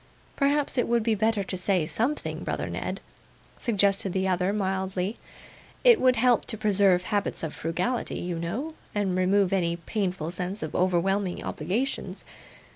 'Perhaps 0.35 0.79
it 0.79 0.87
would 0.87 1.03
be 1.03 1.13
better 1.13 1.43
to 1.43 1.55
say 1.55 1.85
something, 1.85 2.43
brother 2.43 2.67
Ned,' 2.67 3.01
suggested 3.59 4.13
the 4.13 4.27
other, 4.27 4.51
mildly; 4.51 5.17
'it 5.83 6.01
would 6.01 6.15
help 6.15 6.45
to 6.45 6.57
preserve 6.57 7.03
habits 7.03 7.43
of 7.43 7.53
frugality, 7.53 8.17
you 8.17 8.39
know, 8.39 8.73
and 8.95 9.15
remove 9.15 9.53
any 9.53 9.75
painful 9.75 10.31
sense 10.31 10.63
of 10.63 10.73
overwhelming 10.73 11.43
obligations. 11.43 12.25